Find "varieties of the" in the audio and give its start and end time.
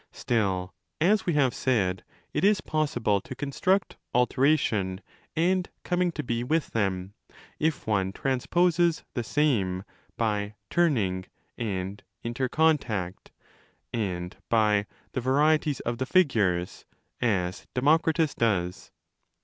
15.21-16.07